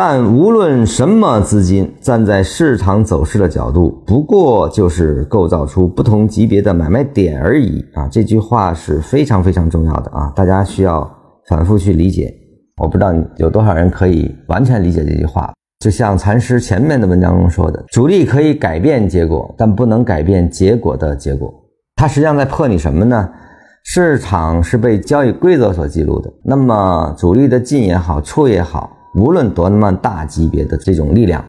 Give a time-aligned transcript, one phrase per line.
[0.00, 8.06] 但无论什么资金，站在市场走势的角度，不过就是构造出不同级别的买卖点而已啊！
[8.06, 11.04] 这句话是非常非常重要的啊，大家需要
[11.48, 12.32] 反复去理解。
[12.80, 15.52] 我不知道有多少人可以完全理解这句话。
[15.80, 21.52] 就像禅师前面的文章中说的，主力可以改变结果，但不能改变结果的结果。
[21.96, 23.28] 它实际上在破你什么呢？
[23.82, 28.92] 市场是被交易规则所记录的，那么主力的进也好，出也好。
[29.18, 31.44] 无论多么大级别的这种力量，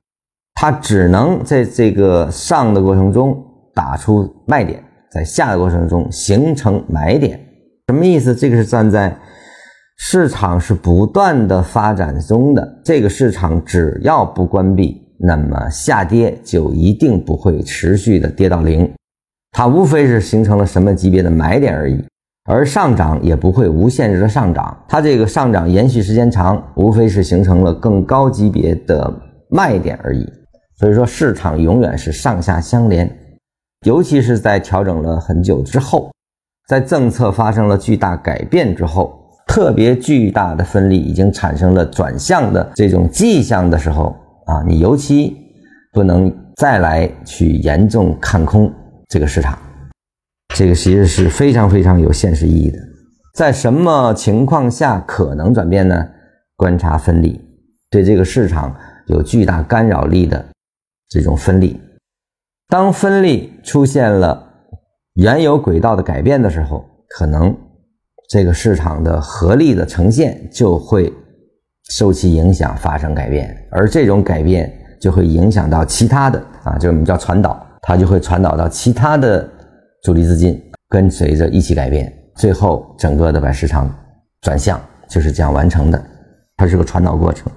[0.55, 3.37] 它只能在这个上的过程中
[3.73, 7.39] 打出卖点，在下的过程中形成买点。
[7.87, 8.35] 什么意思？
[8.35, 9.17] 这个是站在
[9.97, 18.91] 市场是不断的发展中的，这个市场只要不关闭，那么下跌就一定不会持续的跌到零，
[19.51, 22.03] 它无非是形成了什么级别的买点而已。
[22.51, 29.13] 而上涨也不会无限制的上涨，它这个上涨延续时间长，无非是形成了更高级别的
[29.51, 30.27] 卖点而已。
[30.79, 33.07] 所以说，市场永远是上下相连，
[33.85, 36.09] 尤其是在调整了很久之后，
[36.67, 39.13] 在政策发生了巨大改变之后，
[39.47, 44.15] 特别巨大的分力已经产生了转向的这种迹象的时候
[44.47, 45.37] 啊，你尤其
[45.93, 48.73] 不能再来去严重看空
[49.07, 49.55] 这个市场。
[50.55, 52.77] 这个其实是非常非常有现实意义的，
[53.33, 56.05] 在什么情况下可能转变呢？
[56.57, 57.39] 观察分力，
[57.89, 60.45] 对这个市场有巨大干扰力的
[61.07, 61.79] 这种分力，
[62.67, 64.45] 当分力出现了
[65.13, 67.55] 原有轨道的改变的时候，可能
[68.29, 71.13] 这个市场的合力的呈现就会
[71.89, 79.49] 受其影响发生改变，而这种改变就会影响到其他的啊，就是我们叫传导，它就会传导到其他的。
[80.03, 83.93] 主力资金跟随着一起改变，最后整个的把市场
[84.41, 86.03] 转向，就是这样完成的，
[86.57, 87.51] 它是个传导过程。